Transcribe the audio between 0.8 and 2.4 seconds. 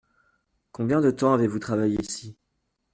de temps avez-vous travaillé ici?